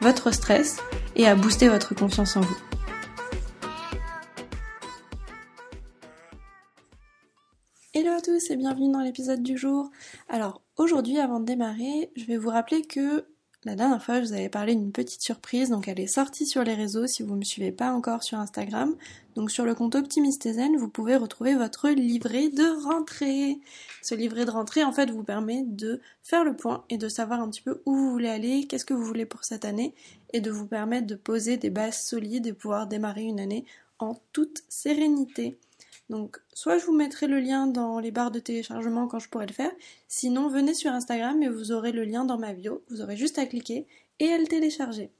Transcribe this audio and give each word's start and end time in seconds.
votre 0.00 0.32
stress 0.32 0.78
et 1.16 1.26
à 1.26 1.34
booster 1.34 1.68
votre 1.68 1.94
confiance 1.94 2.36
en 2.36 2.40
vous. 2.40 2.56
Hello 7.92 8.12
à 8.12 8.20
tous 8.20 8.50
et 8.50 8.56
bienvenue 8.56 8.90
dans 8.90 9.00
l'épisode 9.00 9.42
du 9.42 9.58
jour. 9.58 9.90
Alors 10.28 10.62
aujourd'hui 10.76 11.18
avant 11.18 11.40
de 11.40 11.44
démarrer, 11.44 12.12
je 12.16 12.24
vais 12.24 12.36
vous 12.36 12.50
rappeler 12.50 12.82
que 12.82 13.26
la 13.64 13.74
dernière 13.74 14.02
fois, 14.02 14.20
je 14.20 14.26
vous 14.26 14.32
avais 14.32 14.48
parlé 14.48 14.74
d'une 14.74 14.90
petite 14.90 15.20
surprise, 15.20 15.68
donc 15.68 15.86
elle 15.86 16.00
est 16.00 16.06
sortie 16.06 16.46
sur 16.46 16.64
les 16.64 16.72
réseaux 16.72 17.06
si 17.06 17.22
vous 17.22 17.34
ne 17.34 17.40
me 17.40 17.44
suivez 17.44 17.72
pas 17.72 17.92
encore 17.92 18.22
sur 18.22 18.38
Instagram. 18.38 18.96
Donc 19.34 19.50
sur 19.50 19.66
le 19.66 19.74
compte 19.74 19.94
Optimiste 19.96 20.50
Zen, 20.50 20.78
vous 20.78 20.88
pouvez 20.88 21.14
retrouver 21.14 21.54
votre 21.54 21.90
livret 21.90 22.48
de 22.48 22.82
rentrée. 22.82 23.58
Ce 24.00 24.14
livret 24.14 24.46
de 24.46 24.50
rentrée, 24.50 24.82
en 24.82 24.92
fait, 24.92 25.10
vous 25.10 25.24
permet 25.24 25.62
de 25.62 26.00
faire 26.22 26.42
le 26.42 26.56
point 26.56 26.84
et 26.88 26.96
de 26.96 27.10
savoir 27.10 27.42
un 27.42 27.50
petit 27.50 27.60
peu 27.60 27.82
où 27.84 27.94
vous 27.94 28.10
voulez 28.10 28.30
aller, 28.30 28.66
qu'est-ce 28.66 28.86
que 28.86 28.94
vous 28.94 29.04
voulez 29.04 29.26
pour 29.26 29.44
cette 29.44 29.66
année, 29.66 29.94
et 30.32 30.40
de 30.40 30.50
vous 30.50 30.66
permettre 30.66 31.06
de 31.06 31.14
poser 31.14 31.58
des 31.58 31.70
bases 31.70 32.02
solides 32.02 32.46
et 32.46 32.54
pouvoir 32.54 32.86
démarrer 32.86 33.24
une 33.24 33.40
année 33.40 33.66
en 33.98 34.16
toute 34.32 34.62
sérénité. 34.70 35.58
Donc, 36.10 36.38
soit 36.52 36.76
je 36.76 36.84
vous 36.86 36.92
mettrai 36.92 37.28
le 37.28 37.38
lien 37.38 37.68
dans 37.68 38.00
les 38.00 38.10
barres 38.10 38.32
de 38.32 38.40
téléchargement 38.40 39.06
quand 39.06 39.20
je 39.20 39.28
pourrai 39.28 39.46
le 39.46 39.52
faire, 39.52 39.70
sinon 40.08 40.48
venez 40.48 40.74
sur 40.74 40.90
Instagram 40.90 41.40
et 41.40 41.48
vous 41.48 41.70
aurez 41.70 41.92
le 41.92 42.02
lien 42.02 42.24
dans 42.24 42.36
ma 42.36 42.52
bio. 42.52 42.82
Vous 42.90 43.00
aurez 43.00 43.16
juste 43.16 43.38
à 43.38 43.46
cliquer 43.46 43.86
et 44.18 44.32
à 44.32 44.36
le 44.36 44.48
télécharger. 44.48 45.12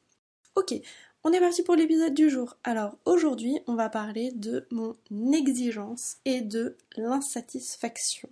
Ok, 0.57 0.75
on 1.23 1.33
est 1.33 1.39
parti 1.39 1.63
pour 1.63 1.77
l'épisode 1.77 2.13
du 2.13 2.29
jour. 2.29 2.57
Alors 2.65 2.99
aujourd'hui, 3.05 3.61
on 3.69 3.77
va 3.77 3.89
parler 3.89 4.33
de 4.33 4.67
mon 4.73 4.97
exigence 5.33 6.17
et 6.25 6.41
de 6.41 6.77
l'insatisfaction. 6.97 8.29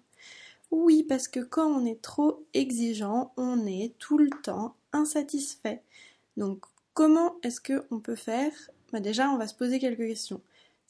Oui, 0.72 1.04
parce 1.04 1.28
que 1.28 1.38
quand 1.38 1.68
on 1.68 1.86
est 1.86 2.02
trop 2.02 2.44
exigeant, 2.54 3.32
on 3.36 3.66
est 3.68 3.94
tout 4.00 4.18
le 4.18 4.30
temps 4.42 4.74
insatisfait. 4.92 5.80
Donc, 6.36 6.64
comment 6.92 7.36
est-ce 7.44 7.60
qu'on 7.60 8.00
peut 8.00 8.16
faire? 8.16 8.52
Bah 8.92 8.98
Déjà, 8.98 9.30
on 9.30 9.38
va 9.38 9.46
se 9.46 9.54
poser 9.54 9.78
quelques 9.78 9.98
questions. 9.98 10.40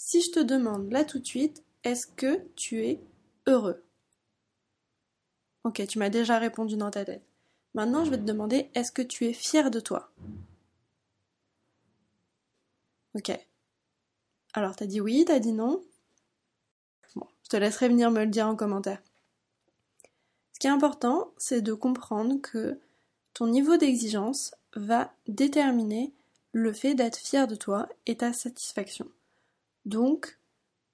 Si 0.01 0.23
je 0.23 0.31
te 0.31 0.39
demande 0.39 0.93
là 0.93 1.05
tout 1.05 1.19
de 1.19 1.27
suite, 1.27 1.65
est-ce 1.83 2.07
que 2.07 2.47
tu 2.55 2.87
es 2.87 3.01
heureux? 3.47 3.83
Ok, 5.65 5.85
tu 5.89 5.99
m'as 5.99 6.09
déjà 6.09 6.39
répondu 6.39 6.77
dans 6.77 6.91
ta 6.91 7.05
tête. 7.05 7.25
Maintenant, 7.75 8.05
je 8.05 8.11
vais 8.11 8.17
te 8.17 8.23
demander, 8.23 8.71
est-ce 8.75 8.93
que 8.93 9.03
tu 9.03 9.27
es 9.27 9.33
fier 9.33 9.73
de 9.73 9.81
toi? 9.81 10.11
Ok. 13.15 13.37
Alors, 14.55 14.77
t'as 14.77 14.87
dit 14.87 15.01
oui, 15.01 15.25
t'as 15.27 15.41
dit 15.41 15.53
non? 15.53 15.83
Bon, 17.17 17.27
je 17.43 17.49
te 17.49 17.57
laisserai 17.57 17.89
venir 17.89 18.13
me 18.13 18.21
le 18.21 18.31
dire 18.31 18.47
en 18.47 18.55
commentaire. 18.55 19.03
Ce 20.53 20.61
qui 20.61 20.69
est 20.69 20.71
important, 20.71 21.33
c'est 21.39 21.61
de 21.61 21.75
comprendre 21.75 22.41
que 22.41 22.79
ton 23.35 23.49
niveau 23.49 23.77
d'exigence 23.77 24.55
va 24.75 25.13
déterminer 25.27 26.13
le 26.53 26.73
fait 26.73 26.95
d'être 26.95 27.19
fier 27.19 27.49
de 27.49 27.57
toi 27.57 27.89
et 28.07 28.17
ta 28.17 28.33
satisfaction. 28.33 29.11
Donc, 29.89 30.39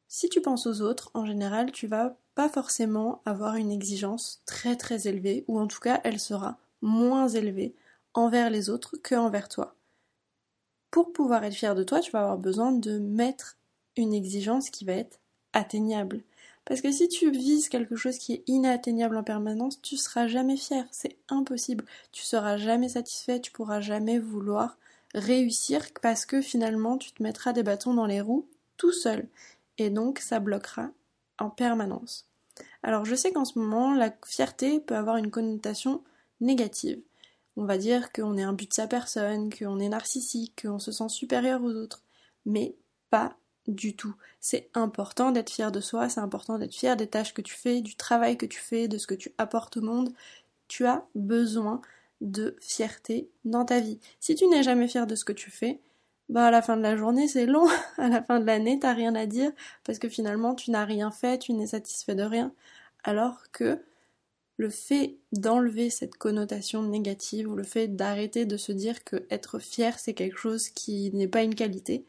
si 0.07 0.29
tu 0.29 0.41
penses 0.41 0.69
aux 0.69 0.81
autres, 0.81 1.11
en 1.15 1.27
général, 1.27 1.73
tu 1.73 1.89
vas 1.89 2.17
pas 2.37 2.49
forcément 2.49 3.23
avoir 3.25 3.57
une 3.57 3.73
exigence 3.73 4.41
très 4.47 4.77
très 4.77 5.09
élevée, 5.09 5.45
ou 5.49 5.59
en 5.59 5.67
tout 5.67 5.81
cas, 5.81 6.01
elle 6.05 6.21
sera 6.21 6.59
moins 6.81 7.27
élevée 7.27 7.75
envers 8.15 8.51
les 8.51 8.71
autres 8.71 8.97
que 8.97 9.17
envers 9.17 9.49
toi. 9.49 9.75
Pour 10.93 11.13
pouvoir 11.13 11.43
être 11.43 11.57
fier 11.57 11.75
de 11.75 11.83
toi, 11.83 11.99
tu 11.99 12.13
vas 12.13 12.21
avoir 12.21 12.39
besoin 12.39 12.71
de 12.71 13.01
mettre 13.01 13.59
une 13.97 14.15
exigence 14.15 14.71
qui 14.71 14.85
va 14.85 14.93
être 14.93 15.19
atteignable. 15.53 16.23
Parce 16.65 16.81
que 16.81 16.93
si 16.93 17.09
tu 17.09 17.33
vises 17.33 17.69
quelque 17.69 17.97
chose 17.97 18.19
qui 18.19 18.35
est 18.35 18.45
inatteignable 18.47 19.17
en 19.17 19.25
permanence, 19.25 19.83
tu 19.83 19.97
seras 19.97 20.29
jamais 20.29 20.57
fier, 20.57 20.87
c'est 20.93 21.17
impossible. 21.29 21.85
Tu 22.13 22.23
seras 22.23 22.59
jamais 22.59 22.91
satisfait, 22.91 23.41
tu 23.41 23.51
pourras 23.51 23.81
jamais 23.81 24.21
vouloir 24.21 24.79
réussir 25.15 25.85
parce 26.01 26.27
que 26.27 26.41
finalement 26.41 26.97
tu 26.97 27.11
te 27.13 27.25
mettras 27.25 27.53
des 27.53 27.65
bâtons 27.65 27.95
dans 27.95 28.07
les 28.07 28.21
roues 28.21 28.47
tout 28.77 28.93
seul. 28.93 29.29
Et 29.79 29.91
donc 29.91 30.19
ça 30.19 30.41
bloquera 30.41 30.91
en 31.39 31.51
permanence. 31.51 32.29
Alors 32.83 33.05
je 33.05 33.15
sais 33.15 33.33
qu'en 33.33 33.45
ce 33.45 33.59
moment, 33.59 33.95
la 33.95 34.15
fierté 34.27 34.81
peut 34.81 34.97
avoir 34.97 35.17
une 35.17 35.31
connotation 35.31 36.03
négative. 36.41 37.01
On 37.57 37.65
va 37.65 37.79
dire 37.79 38.13
qu'on 38.13 38.37
est 38.37 38.43
un 38.43 38.53
but 38.53 38.69
de 38.69 38.75
sa 38.75 38.87
personne, 38.87 39.53
qu'on 39.53 39.79
est 39.79 39.89
narcissique, 39.89 40.63
qu'on 40.63 40.79
se 40.79 40.93
sent 40.93 41.09
supérieur 41.09 41.63
aux 41.63 41.75
autres. 41.75 42.03
Mais 42.47 42.75
pas 43.11 43.37
du 43.69 43.97
tout. 43.97 44.15
C'est 44.41 44.69
important 44.75 45.31
d'être 45.31 45.51
fier 45.51 45.73
de 45.73 45.81
soi, 45.81 46.09
c'est 46.09 46.21
important 46.21 46.59
d'être 46.59 46.75
fier 46.75 46.97
des 46.97 47.07
tâches 47.07 47.33
que 47.33 47.43
tu 47.43 47.55
fais, 47.55 47.81
du 47.81 47.97
travail 47.97 48.37
que 48.37 48.47
tu 48.47 48.59
fais, 48.59 48.89
de 48.89 48.99
ce 48.99 49.07
que 49.07 49.15
tu 49.15 49.33
apportes 49.39 49.77
au 49.77 49.83
monde. 49.83 50.13
Tu 50.69 50.85
as 50.87 51.07
besoin 51.15 51.81
de 52.21 52.57
fierté 52.61 53.31
dans 53.45 53.65
ta 53.65 53.81
vie. 53.81 54.01
Si 54.21 54.35
tu 54.35 54.47
n'es 54.47 54.63
jamais 54.63 54.89
fier 54.89 55.07
de 55.07 55.15
ce 55.15 55.25
que 55.25 55.33
tu 55.33 55.51
fais, 55.51 55.81
bah 56.29 56.47
à 56.47 56.51
la 56.51 56.63
fin 56.63 56.77
de 56.77 56.83
la 56.83 56.97
journée 56.97 57.29
c'est 57.29 57.47
long, 57.47 57.69
à 57.99 58.09
la 58.09 58.23
fin 58.23 58.41
de 58.41 58.47
l'année 58.47 58.79
t'as 58.81 58.95
rien 58.95 59.15
à 59.15 59.27
dire 59.27 59.53
parce 59.85 59.99
que 59.99 60.09
finalement 60.09 60.55
tu 60.55 60.71
n'as 60.71 60.85
rien 60.85 61.11
fait, 61.11 61.39
tu 61.39 61.53
n'es 61.53 61.67
satisfait 61.69 62.15
de 62.15 62.23
rien, 62.23 62.53
alors 63.05 63.51
que 63.53 63.81
le 64.57 64.71
fait 64.71 65.17
d'enlever 65.33 65.91
cette 65.91 66.17
connotation 66.17 66.83
négative 66.83 67.51
ou 67.51 67.57
le 67.57 67.65
fait 67.65 67.89
d'arrêter 67.89 68.47
de 68.47 68.57
se 68.57 68.73
dire 68.73 69.05
que 69.05 69.27
être 69.31 69.59
fier 69.59 69.99
c'est 69.99 70.15
quelque 70.15 70.39
chose 70.39 70.69
qui 70.71 71.11
n'est 71.13 71.29
pas 71.29 71.43
une 71.43 71.55
qualité, 71.55 72.05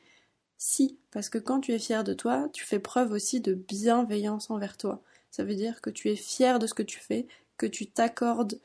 si, 0.58 0.98
parce 1.12 1.30
que 1.30 1.38
quand 1.38 1.62
tu 1.62 1.74
es 1.74 1.80
fier 1.80 2.04
de 2.04 2.14
toi, 2.14 2.50
tu 2.54 2.66
fais 2.66 2.80
preuve 2.80 3.12
aussi 3.12 3.42
de 3.42 3.54
bienveillance 3.54 4.50
envers 4.50 4.78
toi. 4.78 5.02
Ça 5.32 5.44
veut 5.44 5.56
dire 5.56 5.82
que 5.82 5.90
tu 5.90 6.10
es 6.10 6.16
fier 6.16 6.60
de 6.60 6.68
ce 6.68 6.74
que 6.74 6.84
tu 6.84 7.00
fais, 7.00 7.28
que 7.58 7.66
tu 7.66 7.88
t'accordes 7.88 8.60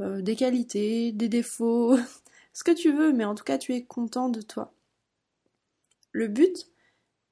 euh, 0.00 0.22
des 0.22 0.36
qualités, 0.36 1.12
des 1.12 1.28
défauts, 1.28 1.96
ce 2.54 2.64
que 2.64 2.72
tu 2.72 2.92
veux, 2.92 3.12
mais 3.12 3.24
en 3.24 3.34
tout 3.34 3.44
cas 3.44 3.58
tu 3.58 3.74
es 3.74 3.82
content 3.84 4.28
de 4.28 4.42
toi. 4.42 4.72
Le 6.12 6.28
but, 6.28 6.68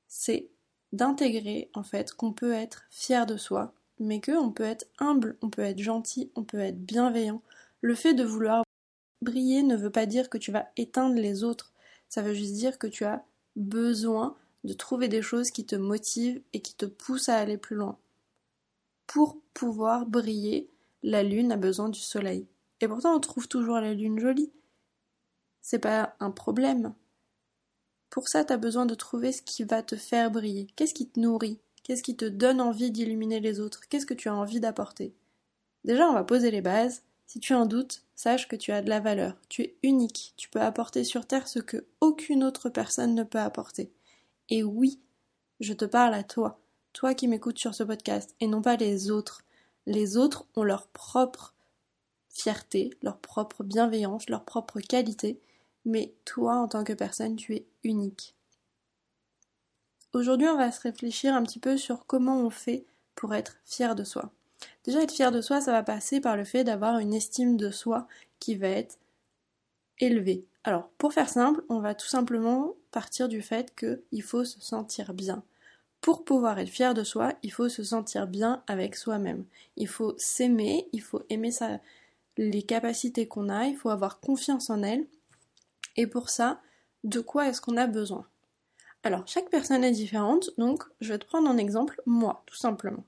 c'est 0.08 0.48
d'intégrer 0.92 1.70
en 1.74 1.82
fait 1.82 2.12
qu'on 2.12 2.32
peut 2.32 2.52
être 2.52 2.86
fier 2.90 3.26
de 3.26 3.36
soi, 3.36 3.74
mais 3.98 4.20
qu'on 4.20 4.50
peut 4.50 4.64
être 4.64 4.86
humble, 4.98 5.36
on 5.42 5.50
peut 5.50 5.62
être 5.62 5.78
gentil, 5.78 6.30
on 6.34 6.42
peut 6.42 6.58
être 6.58 6.84
bienveillant. 6.84 7.42
Le 7.80 7.94
fait 7.94 8.14
de 8.14 8.24
vouloir 8.24 8.64
briller 9.22 9.62
ne 9.62 9.76
veut 9.76 9.90
pas 9.90 10.06
dire 10.06 10.30
que 10.30 10.38
tu 10.38 10.50
vas 10.50 10.68
éteindre 10.76 11.16
les 11.16 11.44
autres, 11.44 11.72
ça 12.08 12.22
veut 12.22 12.34
juste 12.34 12.54
dire 12.54 12.78
que 12.78 12.86
tu 12.86 13.04
as 13.04 13.24
besoin 13.56 14.36
de 14.64 14.72
trouver 14.72 15.08
des 15.08 15.22
choses 15.22 15.50
qui 15.50 15.64
te 15.64 15.76
motivent 15.76 16.42
et 16.52 16.60
qui 16.60 16.74
te 16.74 16.86
poussent 16.86 17.28
à 17.28 17.36
aller 17.38 17.58
plus 17.58 17.76
loin. 17.76 17.98
Pour 19.06 19.38
pouvoir 19.54 20.06
briller, 20.06 20.68
la 21.02 21.22
lune 21.22 21.52
a 21.52 21.56
besoin 21.56 21.88
du 21.88 22.00
soleil. 22.00 22.46
Et 22.80 22.88
pourtant 22.88 23.14
on 23.14 23.20
trouve 23.20 23.48
toujours 23.48 23.80
la 23.80 23.94
lune 23.94 24.18
jolie. 24.18 24.50
C'est 25.62 25.78
pas 25.78 26.16
un 26.20 26.30
problème. 26.30 26.94
Pour 28.10 28.28
ça, 28.28 28.44
tu 28.44 28.52
as 28.52 28.56
besoin 28.56 28.86
de 28.86 28.94
trouver 28.94 29.32
ce 29.32 29.42
qui 29.42 29.64
va 29.64 29.82
te 29.82 29.96
faire 29.96 30.30
briller. 30.30 30.66
Qu'est-ce 30.76 30.94
qui 30.94 31.08
te 31.08 31.18
nourrit? 31.20 31.60
Qu'est-ce 31.84 32.02
qui 32.02 32.16
te 32.16 32.24
donne 32.24 32.60
envie 32.60 32.90
d'illuminer 32.90 33.40
les 33.40 33.60
autres? 33.60 33.88
Qu'est-ce 33.88 34.06
que 34.06 34.14
tu 34.14 34.28
as 34.28 34.34
envie 34.34 34.60
d'apporter? 34.60 35.14
Déjà, 35.84 36.08
on 36.08 36.14
va 36.14 36.24
poser 36.24 36.50
les 36.50 36.60
bases. 36.60 37.02
Si 37.26 37.38
tu 37.38 37.54
en 37.54 37.66
doutes, 37.66 38.02
sache 38.16 38.48
que 38.48 38.56
tu 38.56 38.72
as 38.72 38.82
de 38.82 38.88
la 38.88 39.00
valeur. 39.00 39.36
Tu 39.48 39.62
es 39.62 39.76
unique. 39.82 40.34
Tu 40.36 40.48
peux 40.48 40.60
apporter 40.60 41.04
sur 41.04 41.26
Terre 41.26 41.48
ce 41.48 41.60
que 41.60 41.86
aucune 42.00 42.44
autre 42.44 42.68
personne 42.68 43.14
ne 43.14 43.22
peut 43.22 43.38
apporter. 43.38 43.92
Et 44.48 44.64
oui, 44.64 45.00
je 45.60 45.72
te 45.72 45.84
parle 45.84 46.14
à 46.14 46.24
toi, 46.24 46.60
toi 46.92 47.14
qui 47.14 47.28
m'écoutes 47.28 47.58
sur 47.58 47.74
ce 47.74 47.84
podcast, 47.84 48.34
et 48.40 48.48
non 48.48 48.62
pas 48.62 48.76
les 48.76 49.10
autres. 49.10 49.42
Les 49.86 50.16
autres 50.16 50.46
ont 50.56 50.64
leur 50.64 50.88
propre 50.88 51.54
fierté, 52.28 52.90
leur 53.02 53.18
propre 53.18 53.62
bienveillance, 53.62 54.28
leur 54.28 54.44
propre 54.44 54.80
qualité, 54.80 55.40
mais 55.84 56.14
toi, 56.24 56.56
en 56.56 56.68
tant 56.68 56.84
que 56.84 56.92
personne, 56.92 57.36
tu 57.36 57.54
es 57.54 57.66
unique. 57.84 58.34
Aujourd'hui, 60.12 60.48
on 60.48 60.56
va 60.56 60.72
se 60.72 60.80
réfléchir 60.80 61.34
un 61.34 61.42
petit 61.42 61.60
peu 61.60 61.76
sur 61.76 62.06
comment 62.06 62.38
on 62.38 62.50
fait 62.50 62.84
pour 63.14 63.34
être 63.34 63.58
fier 63.64 63.94
de 63.94 64.04
soi. 64.04 64.32
Déjà, 64.84 65.02
être 65.02 65.12
fier 65.12 65.30
de 65.30 65.40
soi, 65.40 65.60
ça 65.60 65.72
va 65.72 65.82
passer 65.82 66.20
par 66.20 66.36
le 66.36 66.44
fait 66.44 66.64
d'avoir 66.64 66.98
une 66.98 67.14
estime 67.14 67.56
de 67.56 67.70
soi 67.70 68.08
qui 68.38 68.56
va 68.56 68.68
être 68.68 68.98
élevée. 69.98 70.44
Alors, 70.64 70.88
pour 70.98 71.12
faire 71.12 71.28
simple, 71.28 71.62
on 71.68 71.80
va 71.80 71.94
tout 71.94 72.08
simplement 72.08 72.74
partir 72.90 73.28
du 73.28 73.40
fait 73.40 73.74
qu'il 73.74 74.22
faut 74.22 74.44
se 74.44 74.60
sentir 74.60 75.14
bien. 75.14 75.42
Pour 76.00 76.24
pouvoir 76.24 76.58
être 76.58 76.68
fier 76.68 76.94
de 76.94 77.04
soi, 77.04 77.34
il 77.42 77.52
faut 77.52 77.68
se 77.68 77.84
sentir 77.84 78.26
bien 78.26 78.62
avec 78.66 78.96
soi-même. 78.96 79.44
Il 79.76 79.88
faut 79.88 80.14
s'aimer, 80.18 80.88
il 80.92 81.02
faut 81.02 81.22
aimer 81.28 81.50
les 82.36 82.62
capacités 82.62 83.28
qu'on 83.28 83.48
a, 83.48 83.66
il 83.66 83.76
faut 83.76 83.90
avoir 83.90 84.20
confiance 84.20 84.70
en 84.70 84.82
elle 84.82 85.06
Et 86.00 86.06
pour 86.06 86.30
ça, 86.30 86.62
de 87.04 87.20
quoi 87.20 87.48
est-ce 87.48 87.60
qu'on 87.60 87.76
a 87.76 87.86
besoin? 87.86 88.26
Alors, 89.02 89.28
chaque 89.28 89.50
personne 89.50 89.84
est 89.84 89.90
différente, 89.90 90.48
donc 90.56 90.82
je 91.02 91.12
vais 91.12 91.18
te 91.18 91.26
prendre 91.26 91.50
un 91.50 91.58
exemple, 91.58 92.00
moi, 92.06 92.42
tout 92.46 92.56
simplement. 92.56 93.04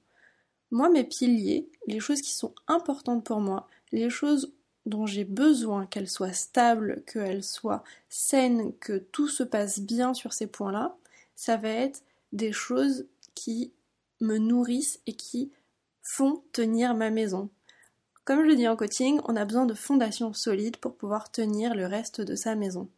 Moi, 0.70 0.90
mes 0.90 1.04
piliers, 1.04 1.70
les 1.86 2.00
choses 2.00 2.20
qui 2.20 2.34
sont 2.34 2.54
importantes 2.68 3.24
pour 3.24 3.40
moi, 3.40 3.66
les 3.92 4.10
choses 4.10 4.52
dont 4.84 5.06
j'ai 5.06 5.24
besoin 5.24 5.86
qu'elles 5.86 6.10
soient 6.10 6.34
stables, 6.34 7.02
qu'elles 7.06 7.42
soient 7.44 7.82
saines, 8.10 8.74
que 8.78 8.98
tout 8.98 9.28
se 9.28 9.42
passe 9.42 9.80
bien 9.80 10.12
sur 10.12 10.34
ces 10.34 10.46
points-là, 10.46 10.94
ça 11.34 11.56
va 11.56 11.70
être 11.70 12.02
des 12.32 12.52
choses 12.52 13.06
qui 13.34 13.72
me 14.20 14.36
nourrissent 14.36 15.00
et 15.06 15.14
qui 15.14 15.50
font 16.02 16.42
tenir 16.52 16.94
ma 16.94 17.08
maison. 17.08 17.48
Comme 18.24 18.42
je 18.42 18.46
le 18.46 18.56
dis 18.56 18.68
en 18.68 18.76
coaching, 18.76 19.20
on 19.24 19.36
a 19.36 19.44
besoin 19.44 19.66
de 19.66 19.74
fondations 19.74 20.32
solides 20.32 20.76
pour 20.76 20.96
pouvoir 20.96 21.30
tenir 21.32 21.74
le 21.74 21.86
reste 21.86 22.20
de 22.20 22.36
sa 22.36 22.54
maison. 22.54 22.88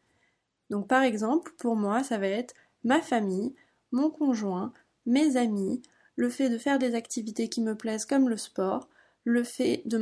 Donc 0.71 0.87
par 0.88 1.03
exemple, 1.03 1.53
pour 1.59 1.76
moi, 1.76 2.03
ça 2.03 2.19
va 2.19 2.29
être 2.29 2.55
ma 2.85 3.00
famille, 3.00 3.55
mon 3.91 4.11
conjoint, 4.11 4.73
mes 5.06 5.37
amis, 5.37 5.82
le 6.17 6.29
fait 6.29 6.50
de 6.50 6.59
faire 6.59 6.79
des 6.79 6.94
activités 6.94 7.49
qui 7.49 7.61
me 7.62 7.75
plaisent 7.75 8.05
comme 8.05 8.29
le 8.29 8.37
sport, 8.37 8.88
le 9.25 9.43
fait 9.44 9.82
de, 9.87 9.99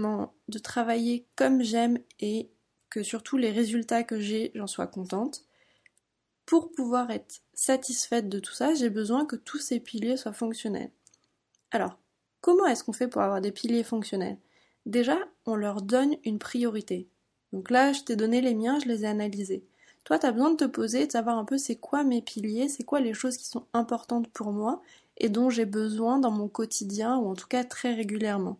de 0.49 0.59
travailler 0.59 1.27
comme 1.37 1.63
j'aime 1.63 1.99
et 2.21 2.51
que 2.91 3.03
surtout 3.03 3.37
les 3.37 3.51
résultats 3.51 4.03
que 4.03 4.21
j'ai, 4.21 4.51
j'en 4.55 4.67
sois 4.67 4.87
contente. 4.87 5.45
Pour 6.45 6.73
pouvoir 6.73 7.11
être 7.11 7.41
satisfaite 7.55 8.29
de 8.29 8.41
tout 8.41 8.53
ça, 8.53 8.75
j'ai 8.75 8.91
besoin 8.91 9.25
que 9.25 9.37
tous 9.37 9.59
ces 9.59 9.81
piliers 9.81 10.17
soient 10.17 10.33
fonctionnels. 10.33 10.91
Alors, 11.71 11.99
comment 12.41 12.67
est-ce 12.67 12.85
qu'on 12.85 12.93
fait 12.93 13.09
pour 13.09 13.23
avoir 13.23 13.41
des 13.41 13.53
piliers 13.53 13.85
fonctionnels? 13.85 14.39
Déjà, 14.87 15.19
on 15.47 15.57
leur 15.57 15.83
donne 15.83 16.17
une 16.25 16.39
priorité. 16.39 17.09
Donc 17.53 17.71
là, 17.71 17.93
je 17.93 18.03
t'ai 18.03 18.17
donné 18.17 18.41
les 18.41 18.55
miens, 18.55 18.79
je 18.81 18.89
les 18.89 19.05
ai 19.05 19.09
analysés. 19.09 19.65
Toi, 20.05 20.19
tu 20.19 20.27
as 20.27 20.33
besoin 20.33 20.51
de 20.53 20.57
te 20.57 20.65
poser, 20.65 21.07
de 21.07 21.13
savoir 21.13 21.39
un 21.39 21.45
peu 21.45 21.59
c'est 21.59 21.77
quoi 21.77 22.05
mes 22.05 22.23
piliers, 22.23 22.69
c'est 22.69 22.85
quoi 22.85 23.01
les 23.01 23.15
choses 23.15 23.37
qui 23.37 23.47
sont 23.47 23.67
importantes 23.73 24.29
pour 24.29 24.53
moi 24.53 24.83
et 25.19 25.29
dont 25.29 25.51
j'ai 25.51 25.67
besoin 25.67 26.19
dans 26.19 26.31
mon 26.31 26.49
quotidien 26.49 27.17
ou 27.19 27.29
en 27.29 27.35
tout 27.35 27.47
cas 27.47 27.65
très 27.65 27.95
régulièrement. 27.95 28.59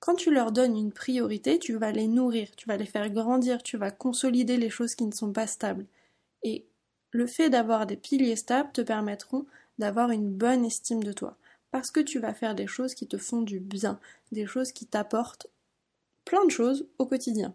Quand 0.00 0.14
tu 0.14 0.30
leur 0.30 0.52
donnes 0.52 0.76
une 0.76 0.92
priorité, 0.92 1.58
tu 1.58 1.76
vas 1.76 1.92
les 1.92 2.06
nourrir, 2.08 2.48
tu 2.56 2.66
vas 2.66 2.76
les 2.78 2.86
faire 2.86 3.10
grandir, 3.10 3.62
tu 3.62 3.76
vas 3.76 3.90
consolider 3.90 4.56
les 4.56 4.70
choses 4.70 4.94
qui 4.94 5.04
ne 5.04 5.12
sont 5.12 5.32
pas 5.32 5.46
stables. 5.46 5.86
Et 6.42 6.66
le 7.12 7.26
fait 7.26 7.50
d'avoir 7.50 7.86
des 7.86 7.96
piliers 7.96 8.36
stables 8.36 8.72
te 8.72 8.82
permettront 8.82 9.46
d'avoir 9.78 10.10
une 10.10 10.30
bonne 10.30 10.64
estime 10.64 11.02
de 11.04 11.12
toi. 11.12 11.36
Parce 11.76 11.90
que 11.90 12.00
tu 12.00 12.18
vas 12.18 12.32
faire 12.32 12.54
des 12.54 12.66
choses 12.66 12.94
qui 12.94 13.06
te 13.06 13.18
font 13.18 13.42
du 13.42 13.60
bien, 13.60 14.00
des 14.32 14.46
choses 14.46 14.72
qui 14.72 14.86
t'apportent 14.86 15.46
plein 16.24 16.42
de 16.46 16.50
choses 16.50 16.88
au 16.96 17.04
quotidien. 17.04 17.54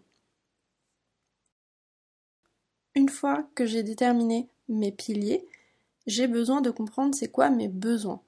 Une 2.94 3.10
fois 3.10 3.50
que 3.56 3.66
j'ai 3.66 3.82
déterminé 3.82 4.48
mes 4.70 4.92
piliers, 4.92 5.48
j'ai 6.06 6.28
besoin 6.28 6.62
de 6.62 6.70
comprendre 6.70 7.16
c'est 7.16 7.32
quoi 7.32 7.50
mes 7.50 7.68
besoins. 7.68 8.22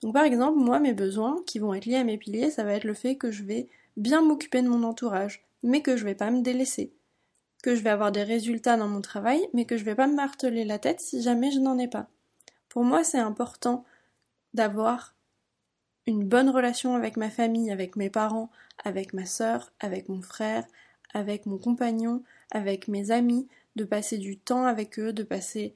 Donc 0.00 0.14
par 0.14 0.24
exemple, 0.24 0.58
moi, 0.58 0.80
mes 0.80 0.94
besoins 0.94 1.42
qui 1.44 1.58
vont 1.58 1.74
être 1.74 1.84
liés 1.84 1.96
à 1.96 2.04
mes 2.04 2.16
piliers, 2.16 2.50
ça 2.50 2.64
va 2.64 2.72
être 2.72 2.84
le 2.84 2.94
fait 2.94 3.16
que 3.16 3.30
je 3.30 3.44
vais 3.44 3.68
bien 3.98 4.22
m'occuper 4.22 4.62
de 4.62 4.68
mon 4.68 4.84
entourage, 4.84 5.44
mais 5.62 5.82
que 5.82 5.98
je 5.98 6.04
vais 6.06 6.14
pas 6.14 6.30
me 6.30 6.40
délaisser. 6.40 6.94
Que 7.62 7.74
je 7.74 7.82
vais 7.82 7.90
avoir 7.90 8.10
des 8.10 8.22
résultats 8.22 8.78
dans 8.78 8.88
mon 8.88 9.02
travail, 9.02 9.46
mais 9.52 9.66
que 9.66 9.76
je 9.76 9.84
vais 9.84 9.94
pas 9.94 10.06
me 10.06 10.16
marteler 10.16 10.64
la 10.64 10.78
tête 10.78 11.00
si 11.00 11.20
jamais 11.20 11.50
je 11.50 11.58
n'en 11.58 11.76
ai 11.76 11.88
pas. 11.88 12.08
Pour 12.70 12.84
moi, 12.84 13.04
c'est 13.04 13.18
important 13.18 13.84
d'avoir 14.54 15.14
une 16.06 16.26
bonne 16.26 16.50
relation 16.50 16.94
avec 16.94 17.16
ma 17.16 17.30
famille, 17.30 17.70
avec 17.70 17.96
mes 17.96 18.10
parents, 18.10 18.50
avec 18.84 19.12
ma 19.12 19.26
sœur, 19.26 19.72
avec 19.80 20.08
mon 20.08 20.22
frère, 20.22 20.64
avec 21.12 21.46
mon 21.46 21.58
compagnon, 21.58 22.22
avec 22.50 22.88
mes 22.88 23.10
amis, 23.10 23.48
de 23.76 23.84
passer 23.84 24.18
du 24.18 24.38
temps 24.38 24.64
avec 24.64 24.98
eux, 24.98 25.12
de 25.12 25.22
passer 25.22 25.74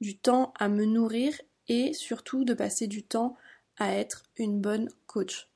du 0.00 0.16
temps 0.16 0.52
à 0.58 0.68
me 0.68 0.84
nourrir 0.84 1.40
et 1.68 1.92
surtout 1.92 2.44
de 2.44 2.54
passer 2.54 2.86
du 2.86 3.02
temps 3.02 3.36
à 3.78 3.94
être 3.94 4.24
une 4.36 4.60
bonne 4.60 4.90
coach. 5.06 5.48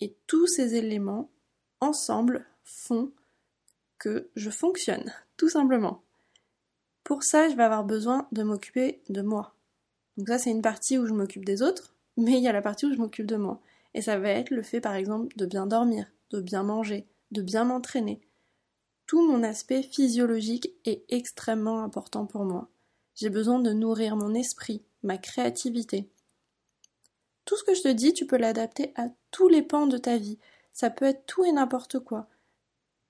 Et 0.00 0.14
tous 0.26 0.46
ces 0.46 0.74
éléments 0.74 1.30
ensemble 1.80 2.46
font 2.64 3.12
que 3.98 4.28
je 4.36 4.50
fonctionne, 4.50 5.12
tout 5.36 5.48
simplement. 5.48 6.02
Pour 7.04 7.22
ça, 7.22 7.48
je 7.48 7.54
vais 7.54 7.62
avoir 7.62 7.84
besoin 7.84 8.28
de 8.32 8.42
m'occuper 8.42 9.00
de 9.08 9.22
moi. 9.22 9.54
Donc 10.16 10.28
ça, 10.28 10.38
c'est 10.38 10.50
une 10.50 10.62
partie 10.62 10.98
où 10.98 11.06
je 11.06 11.14
m'occupe 11.14 11.44
des 11.44 11.62
autres, 11.62 11.94
mais 12.18 12.32
il 12.32 12.42
y 12.42 12.48
a 12.48 12.52
la 12.52 12.60
partie 12.60 12.84
où 12.84 12.92
je 12.92 12.98
m'occupe 12.98 13.26
de 13.26 13.36
moi. 13.36 13.60
Et 13.94 14.02
ça 14.02 14.18
va 14.18 14.28
être 14.28 14.50
le 14.50 14.62
fait, 14.62 14.82
par 14.82 14.94
exemple, 14.94 15.34
de 15.36 15.46
bien 15.46 15.66
dormir, 15.66 16.06
de 16.30 16.42
bien 16.42 16.62
manger, 16.62 17.06
de 17.30 17.40
bien 17.40 17.64
m'entraîner. 17.64 18.20
Tout 19.06 19.26
mon 19.26 19.42
aspect 19.42 19.82
physiologique 19.82 20.70
est 20.84 21.02
extrêmement 21.08 21.82
important 21.82 22.26
pour 22.26 22.44
moi. 22.44 22.68
J'ai 23.14 23.30
besoin 23.30 23.58
de 23.58 23.72
nourrir 23.72 24.16
mon 24.16 24.34
esprit, 24.34 24.82
ma 25.02 25.16
créativité, 25.16 26.10
tout 27.48 27.56
ce 27.56 27.64
que 27.64 27.72
je 27.72 27.80
te 27.80 27.88
dis, 27.88 28.12
tu 28.12 28.26
peux 28.26 28.36
l'adapter 28.36 28.92
à 28.94 29.06
tous 29.30 29.48
les 29.48 29.62
pans 29.62 29.86
de 29.86 29.96
ta 29.96 30.18
vie. 30.18 30.38
Ça 30.74 30.90
peut 30.90 31.06
être 31.06 31.24
tout 31.24 31.46
et 31.46 31.52
n'importe 31.52 31.98
quoi. 31.98 32.28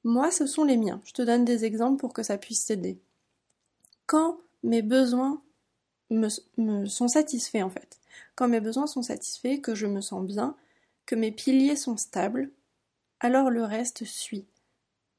Moi, 0.05 0.31
ce 0.31 0.47
sont 0.47 0.63
les 0.63 0.77
miens. 0.77 1.01
Je 1.03 1.13
te 1.13 1.23
donne 1.23 1.45
des 1.45 1.65
exemples 1.65 1.99
pour 1.99 2.13
que 2.13 2.23
ça 2.23 2.39
puisse 2.39 2.65
t'aider. 2.65 3.01
Quand 4.07 4.39
mes 4.63 4.81
besoins 4.81 5.43
me, 6.11 6.29
sont 6.87 7.09
satisfaits, 7.09 7.65
en 7.65 7.69
fait, 7.69 7.98
quand 8.35 8.49
mes 8.49 8.61
besoins 8.61 8.87
sont 8.87 9.03
satisfaits, 9.03 9.61
que 9.61 9.75
je 9.75 9.87
me 9.87 10.01
sens 10.01 10.25
bien, 10.25 10.57
que 11.07 11.15
mes 11.15 11.33
piliers 11.33 11.77
sont 11.77 11.97
stables, 11.97 12.51
alors 13.21 13.51
le 13.51 13.65
reste 13.65 14.05
suit. 14.05 14.47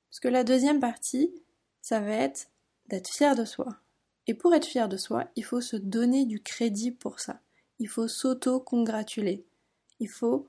Parce 0.09 0.19
que 0.19 0.27
la 0.27 0.43
deuxième 0.43 0.79
partie, 0.79 1.33
ça 1.81 1.99
va 1.99 2.11
être 2.11 2.49
d'être 2.87 3.09
fier 3.09 3.35
de 3.35 3.45
soi. 3.45 3.77
Et 4.27 4.33
pour 4.33 4.53
être 4.53 4.65
fier 4.65 4.89
de 4.89 4.97
soi, 4.97 5.25
il 5.35 5.43
faut 5.43 5.61
se 5.61 5.75
donner 5.75 6.25
du 6.25 6.41
crédit 6.41 6.91
pour 6.91 7.19
ça 7.19 7.39
il 7.79 7.87
faut 7.87 8.07
s'auto-congratuler. 8.07 9.45
Il 9.99 10.09
faut 10.09 10.47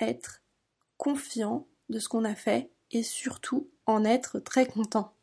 être 0.00 0.42
confiant 0.96 1.66
de 1.88 1.98
ce 1.98 2.08
qu'on 2.08 2.24
a 2.24 2.34
fait 2.34 2.70
et 2.90 3.02
surtout 3.02 3.70
en 3.86 4.04
être 4.04 4.40
très 4.40 4.66
content. 4.66 5.14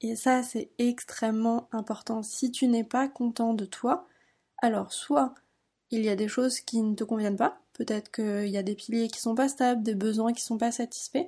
Et 0.00 0.16
ça, 0.16 0.42
c'est 0.42 0.70
extrêmement 0.78 1.68
important. 1.72 2.22
Si 2.22 2.50
tu 2.50 2.68
n'es 2.68 2.84
pas 2.84 3.08
content 3.08 3.54
de 3.54 3.64
toi, 3.64 4.06
alors 4.58 4.92
soit 4.92 5.34
il 5.90 6.04
y 6.04 6.08
a 6.08 6.16
des 6.16 6.28
choses 6.28 6.60
qui 6.60 6.82
ne 6.82 6.94
te 6.94 7.04
conviennent 7.04 7.36
pas, 7.36 7.60
peut-être 7.72 8.10
qu'il 8.10 8.48
y 8.48 8.56
a 8.56 8.62
des 8.62 8.74
piliers 8.74 9.08
qui 9.08 9.20
sont 9.20 9.34
pas 9.34 9.48
stables, 9.48 9.82
des 9.82 9.94
besoins 9.94 10.32
qui 10.32 10.42
sont 10.42 10.58
pas 10.58 10.72
satisfaits, 10.72 11.26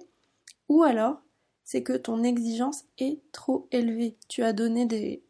ou 0.69 0.83
alors 0.83 1.21
c'est 1.65 1.83
que 1.83 1.95
ton 1.95 2.23
exigence 2.23 2.85
est 2.99 3.21
trop 3.33 3.67
élevée. 3.73 4.17
Tu 4.29 4.43
as 4.43 4.53
donné 4.53 4.87
des 4.87 5.23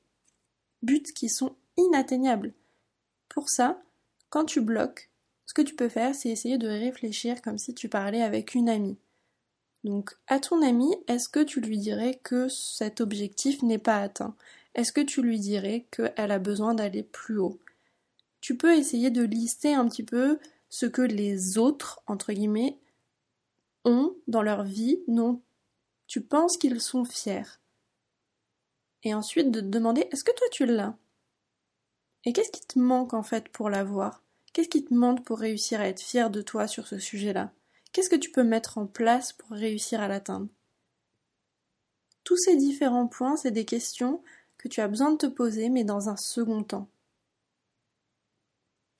buts 0.82 1.02
qui 1.02 1.28
sont 1.28 1.56
inatteignables. 1.78 2.52
Pour 3.28 3.48
ça, 3.48 3.82
quand 4.28 4.44
tu 4.44 4.60
bloques, 4.60 5.10
ce 5.46 5.54
que 5.54 5.62
tu 5.62 5.74
peux 5.74 5.88
faire, 5.88 6.14
c'est 6.14 6.28
essayer 6.28 6.58
de 6.58 6.68
réfléchir 6.68 7.40
comme 7.40 7.58
si 7.58 7.74
tu 7.74 7.88
parlais 7.88 8.22
avec 8.22 8.54
une 8.54 8.68
amie. 8.68 8.98
Donc, 9.84 10.16
à 10.26 10.40
ton 10.40 10.62
amie, 10.62 10.94
est-ce 11.06 11.28
que 11.28 11.42
tu 11.42 11.60
lui 11.60 11.78
dirais 11.78 12.18
que 12.22 12.48
cet 12.48 13.00
objectif 13.00 13.62
n'est 13.62 13.78
pas 13.78 13.98
atteint? 14.00 14.34
Est-ce 14.74 14.92
que 14.92 15.00
tu 15.00 15.22
lui 15.22 15.38
dirais 15.38 15.86
qu'elle 15.90 16.32
a 16.32 16.38
besoin 16.38 16.74
d'aller 16.74 17.02
plus 17.02 17.38
haut? 17.38 17.58
Tu 18.46 18.56
peux 18.56 18.76
essayer 18.76 19.10
de 19.10 19.24
lister 19.24 19.74
un 19.74 19.88
petit 19.88 20.04
peu 20.04 20.38
ce 20.68 20.86
que 20.86 21.02
les 21.02 21.58
autres, 21.58 22.00
entre 22.06 22.32
guillemets, 22.32 22.78
ont 23.84 24.14
dans 24.28 24.42
leur 24.42 24.62
vie 24.62 25.02
dont 25.08 25.42
tu 26.06 26.20
penses 26.20 26.56
qu'ils 26.56 26.80
sont 26.80 27.04
fiers. 27.04 27.58
Et 29.02 29.14
ensuite 29.14 29.50
de 29.50 29.60
te 29.60 29.66
demander 29.66 30.06
est-ce 30.12 30.22
que 30.22 30.30
toi 30.30 30.46
tu 30.52 30.64
l'as? 30.64 30.96
Et 32.24 32.32
qu'est-ce 32.32 32.52
qui 32.52 32.64
te 32.64 32.78
manque 32.78 33.14
en 33.14 33.24
fait 33.24 33.48
pour 33.48 33.68
l'avoir? 33.68 34.22
Qu'est-ce 34.52 34.68
qui 34.68 34.84
te 34.84 34.94
manque 34.94 35.24
pour 35.24 35.40
réussir 35.40 35.80
à 35.80 35.88
être 35.88 36.00
fier 36.00 36.30
de 36.30 36.40
toi 36.40 36.68
sur 36.68 36.86
ce 36.86 37.00
sujet-là? 37.00 37.52
Qu'est-ce 37.90 38.10
que 38.10 38.14
tu 38.14 38.30
peux 38.30 38.44
mettre 38.44 38.78
en 38.78 38.86
place 38.86 39.32
pour 39.32 39.50
réussir 39.50 40.00
à 40.00 40.06
l'atteindre? 40.06 40.46
Tous 42.22 42.36
ces 42.36 42.54
différents 42.54 43.08
points, 43.08 43.36
c'est 43.36 43.50
des 43.50 43.64
questions 43.64 44.22
que 44.56 44.68
tu 44.68 44.80
as 44.80 44.86
besoin 44.86 45.10
de 45.10 45.16
te 45.16 45.26
poser, 45.26 45.68
mais 45.68 45.82
dans 45.82 46.10
un 46.10 46.16
second 46.16 46.62
temps. 46.62 46.88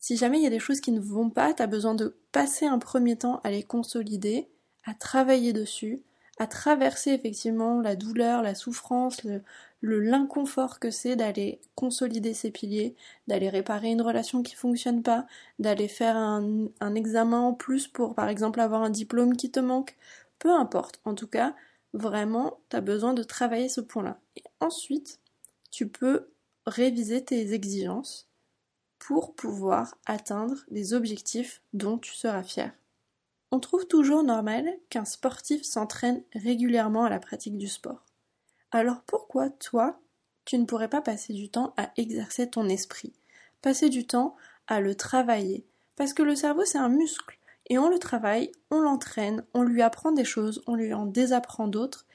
Si 0.07 0.17
jamais 0.17 0.39
il 0.39 0.45
y 0.45 0.47
a 0.47 0.51
des 0.51 0.61
choses 0.61 0.81
qui 0.81 0.93
ne 0.93 1.01
vont 1.01 1.31
pas, 1.31 1.53
tu 1.53 1.61
as 1.65 1.67
besoin 1.67 1.97
de 1.97 2.17
passer 2.31 2.65
un 2.65 2.79
premier 2.79 3.17
temps 3.17 3.41
à 3.43 3.51
les 3.51 3.65
consolider, 3.65 4.49
à 4.85 4.95
travailler 4.95 5.53
dessus, 5.53 6.01
à 6.39 6.47
traverser 6.47 7.11
effectivement 7.11 7.81
la 7.81 7.97
douleur, 7.97 8.41
la 8.41 8.55
souffrance, 8.55 9.25
le, 9.25 9.43
l'inconfort 9.83 10.79
que 10.79 10.93
c'est 10.93 11.17
d'aller 11.17 11.61
consolider 11.75 12.35
ses 12.35 12.53
piliers, 12.53 12.95
d'aller 13.27 13.49
réparer 13.49 13.91
une 13.91 14.01
relation 14.01 14.45
qui 14.45 14.55
fonctionne 14.55 15.03
pas, 15.03 15.27
d'aller 15.59 15.89
faire 15.89 16.17
un, 16.17 16.69
un, 16.79 16.95
examen 16.95 17.41
en 17.41 17.53
plus 17.53 17.89
pour 17.89 18.15
par 18.15 18.29
exemple 18.29 18.61
avoir 18.61 18.83
un 18.85 18.91
diplôme 18.91 19.37
qui 19.37 19.51
te 19.51 19.59
manque, 19.59 19.97
peu 20.39 20.53
importe. 20.53 21.01
En 21.05 21.17
tout 21.17 21.27
cas, 21.27 21.57
vraiment, 21.95 22.61
tu 22.71 22.77
as 22.77 22.81
besoin 22.81 23.13
de 23.13 23.25
travailler 23.25 23.69
ce 23.69 23.81
point-là. 23.81 24.21
Et 24.37 24.45
ensuite, 24.61 25.19
tu 25.73 25.89
peux 25.89 26.29
réviser 26.65 27.25
tes 27.25 27.55
exigences 27.55 28.26
pour 29.07 29.37
pouvoir 29.37 29.97
atteindre 30.05 30.57
les 30.69 30.93
objectifs 30.93 31.63
dont 31.73 31.97
tu 31.97 32.13
seras 32.13 32.43
fier. 32.43 32.73
On 33.53 33.61
trouve 33.61 33.87
toujours 33.87 34.25
normal 34.25 34.69
qu'un 34.91 35.05
sportif 35.05 35.63
s'entraîne 35.63 36.25
régulièrement 36.35 37.05
à 37.05 37.09
la 37.09 37.21
pratique 37.21 37.57
du 37.57 37.69
sport. 37.69 38.05
Alors 38.73 39.03
pourquoi 39.07 39.49
toi, 39.49 40.01
tu 40.45 40.59
ne 40.59 40.65
pourrais 40.65 40.91
pas 40.91 41.03
passer 41.03 41.33
du 41.33 41.49
temps 41.49 41.73
à 41.77 41.93
exercer 41.97 42.51
ton 42.51 42.69
esprit, 42.69 43.13
passer 43.63 43.91
du 43.91 44.09
temps 44.09 44.35
à 44.67 44.81
le 44.81 44.97
travailler. 44.97 45.65
Parce 45.95 46.13
que 46.13 46.25
le 46.25 46.35
cerveau, 46.35 46.65
c'est 46.65 46.79
un 46.79 46.89
muscle. 46.89 47.39
Et 47.71 47.79
on 47.79 47.89
le 47.89 48.01
travaille, 48.01 48.51
on 48.73 48.81
l'entraîne, 48.81 49.45
on 49.55 49.63
lui 49.63 49.83
apprend 49.83 50.11
des 50.11 50.25
choses, 50.25 50.65
on 50.67 50.75
lui 50.75 50.93
en 50.93 51.07
désapprend 51.07 51.69
d'autres. 51.69 52.07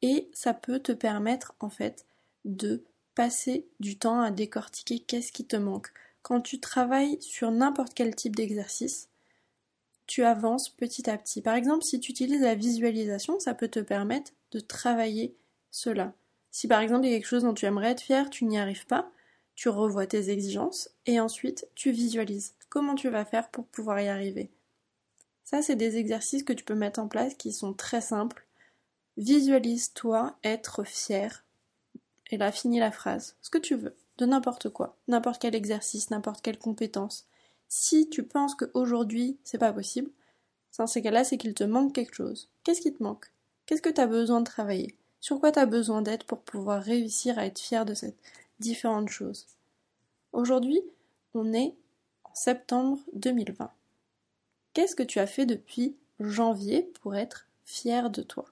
Et 0.00 0.30
ça 0.32 0.54
peut 0.54 0.78
te 0.78 0.92
permettre, 0.92 1.56
en 1.58 1.70
fait, 1.70 2.06
de 2.44 2.84
passer 3.16 3.66
du 3.80 3.98
temps 3.98 4.20
à 4.20 4.30
décortiquer 4.30 5.00
qu'est-ce 5.00 5.32
qui 5.32 5.44
te 5.44 5.56
manque. 5.56 5.92
Quand 6.26 6.40
tu 6.40 6.58
travailles 6.58 7.22
sur 7.22 7.52
n'importe 7.52 7.94
quel 7.94 8.16
type 8.16 8.34
d'exercice, 8.34 9.08
tu 10.08 10.24
avances 10.24 10.68
petit 10.68 11.08
à 11.08 11.16
petit. 11.16 11.40
Par 11.40 11.54
exemple, 11.54 11.84
si 11.84 12.00
tu 12.00 12.10
utilises 12.10 12.40
la 12.40 12.56
visualisation, 12.56 13.38
ça 13.38 13.54
peut 13.54 13.68
te 13.68 13.78
permettre 13.78 14.32
de 14.50 14.58
travailler 14.58 15.36
cela. 15.70 16.14
Si 16.50 16.66
par 16.66 16.80
exemple 16.80 17.06
il 17.06 17.12
y 17.12 17.14
a 17.14 17.18
quelque 17.18 17.28
chose 17.28 17.44
dont 17.44 17.54
tu 17.54 17.64
aimerais 17.64 17.92
être 17.92 18.00
fier, 18.00 18.28
tu 18.28 18.44
n'y 18.44 18.58
arrives 18.58 18.86
pas, 18.86 19.08
tu 19.54 19.68
revois 19.68 20.08
tes 20.08 20.30
exigences 20.30 20.90
et 21.06 21.20
ensuite 21.20 21.68
tu 21.76 21.92
visualises 21.92 22.54
comment 22.70 22.96
tu 22.96 23.08
vas 23.08 23.24
faire 23.24 23.48
pour 23.48 23.64
pouvoir 23.64 24.00
y 24.00 24.08
arriver? 24.08 24.50
Ça, 25.44 25.62
c'est 25.62 25.76
des 25.76 25.96
exercices 25.96 26.42
que 26.42 26.52
tu 26.52 26.64
peux 26.64 26.74
mettre 26.74 26.98
en 26.98 27.06
place 27.06 27.34
qui 27.34 27.52
sont 27.52 27.72
très 27.72 28.00
simples. 28.00 28.44
Visualise-toi 29.16 30.36
être 30.42 30.82
fier. 30.82 31.44
Et 32.32 32.36
là, 32.36 32.50
finis 32.50 32.80
la 32.80 32.90
phrase. 32.90 33.36
Ce 33.42 33.50
que 33.50 33.58
tu 33.58 33.76
veux, 33.76 33.94
de 34.18 34.26
n'importe 34.26 34.68
quoi, 34.68 34.96
n'importe 35.08 35.40
quel 35.40 35.54
exercice, 35.54 36.10
n'importe 36.10 36.42
quelle 36.42 36.58
compétence. 36.58 37.26
Si 37.68 38.08
tu 38.08 38.22
penses 38.22 38.54
qu'aujourd'hui 38.54 39.38
c'est 39.44 39.58
pas 39.58 39.72
possible, 39.72 40.10
dans 40.78 40.86
ces 40.86 41.00
cas-là, 41.00 41.24
c'est 41.24 41.38
qu'il 41.38 41.54
te 41.54 41.64
manque 41.64 41.94
quelque 41.94 42.14
chose. 42.14 42.50
Qu'est-ce 42.62 42.82
qui 42.82 42.92
te 42.92 43.02
manque? 43.02 43.32
Qu'est-ce 43.64 43.80
que 43.80 43.88
tu 43.88 44.00
as 44.00 44.06
besoin 44.06 44.40
de 44.40 44.44
travailler? 44.44 44.94
Sur 45.20 45.40
quoi 45.40 45.50
tu 45.50 45.58
as 45.58 45.66
besoin 45.66 46.02
d'être 46.02 46.26
pour 46.26 46.40
pouvoir 46.40 46.82
réussir 46.82 47.38
à 47.38 47.46
être 47.46 47.58
fier 47.58 47.86
de 47.86 47.94
cette 47.94 48.18
différentes 48.58 49.08
choses. 49.08 49.46
Aujourd'hui, 50.32 50.80
on 51.34 51.52
est 51.52 51.74
en 52.24 52.34
septembre 52.34 52.98
2020. 53.12 53.70
Qu'est-ce 54.72 54.96
que 54.96 55.02
tu 55.02 55.18
as 55.18 55.26
fait 55.26 55.46
depuis 55.46 55.96
janvier 56.20 56.82
pour 57.00 57.16
être 57.16 57.48
fier 57.64 58.10
de 58.10 58.22
toi? 58.22 58.46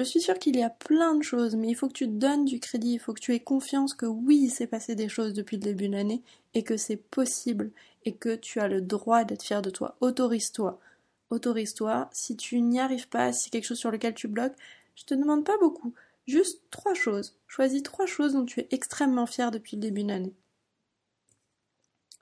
Je 0.00 0.04
suis 0.06 0.22
sûre 0.22 0.38
qu'il 0.38 0.56
y 0.56 0.62
a 0.62 0.70
plein 0.70 1.14
de 1.14 1.22
choses, 1.22 1.56
mais 1.56 1.68
il 1.68 1.74
faut 1.74 1.86
que 1.86 1.92
tu 1.92 2.06
donnes 2.06 2.46
du 2.46 2.58
crédit, 2.58 2.94
il 2.94 2.98
faut 2.98 3.12
que 3.12 3.20
tu 3.20 3.34
aies 3.34 3.40
confiance 3.40 3.92
que 3.92 4.06
oui, 4.06 4.44
il 4.44 4.50
s'est 4.50 4.66
passé 4.66 4.94
des 4.94 5.10
choses 5.10 5.34
depuis 5.34 5.58
le 5.58 5.62
début 5.62 5.88
de 5.88 5.92
l'année 5.92 6.22
et 6.54 6.62
que 6.62 6.78
c'est 6.78 6.96
possible 6.96 7.70
et 8.06 8.14
que 8.14 8.34
tu 8.34 8.60
as 8.60 8.68
le 8.68 8.80
droit 8.80 9.24
d'être 9.24 9.42
fier 9.42 9.60
de 9.60 9.68
toi. 9.68 9.98
Autorise-toi. 10.00 10.80
Autorise-toi. 11.28 12.08
Si 12.12 12.34
tu 12.34 12.62
n'y 12.62 12.80
arrives 12.80 13.10
pas, 13.10 13.34
si 13.34 13.50
quelque 13.50 13.66
chose 13.66 13.78
sur 13.78 13.90
lequel 13.90 14.14
tu 14.14 14.26
bloques, 14.26 14.56
je 14.94 15.04
te 15.04 15.12
demande 15.12 15.44
pas 15.44 15.58
beaucoup. 15.58 15.92
Juste 16.26 16.62
trois 16.70 16.94
choses. 16.94 17.36
Choisis 17.46 17.82
trois 17.82 18.06
choses 18.06 18.32
dont 18.32 18.46
tu 18.46 18.60
es 18.60 18.68
extrêmement 18.70 19.26
fier 19.26 19.50
depuis 19.50 19.76
le 19.76 19.82
début 19.82 20.04
de 20.04 20.08
l'année. 20.08 20.34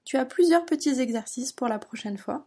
Tu 0.05 0.17
as 0.17 0.27
plusieurs 0.27 0.67
petits 0.67 0.99
exercices 0.99 1.53
pour 1.53 1.69
la 1.69 1.79
prochaine 1.79 2.19
fois. 2.19 2.45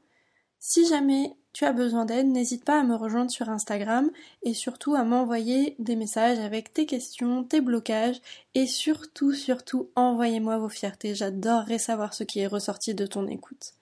Si 0.60 0.86
jamais 0.86 1.38
tu 1.54 1.66
as 1.66 1.74
besoin 1.74 2.06
d'aide, 2.06 2.28
n'hésite 2.28 2.64
pas 2.64 2.80
à 2.80 2.84
me 2.84 2.96
rejoindre 2.96 3.32
sur 3.32 3.50
Instagram 3.50 4.10
et 4.44 4.54
surtout 4.54 4.96
à 4.96 5.04
m'envoyer 5.04 5.76
des 5.80 5.96
messages 5.96 6.40
avec 6.40 6.74
tes 6.74 6.86
questions, 6.86 7.44
tes 7.44 7.62
blocages 7.62 8.22
et 8.56 8.68
surtout, 8.68 9.34
surtout, 9.34 9.90
envoyez-moi 9.96 10.58
vos 10.58 10.70
fiertés. 10.70 11.16
J'adorerais 11.16 11.80
savoir 11.80 12.14
ce 12.14 12.24
qui 12.24 12.40
est 12.40 12.48
ressorti 12.48 12.94
de 12.94 13.06
ton 13.06 13.28
écoute. 13.28 13.74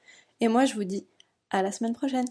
Et 0.42 0.48
moi, 0.48 0.66
je 0.66 0.76
vous 0.76 0.84
dis 0.84 1.06
à 1.52 1.62
la 1.62 1.72
semaine 1.72 1.94
prochaine. 1.94 2.28